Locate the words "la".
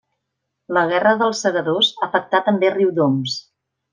0.77-0.81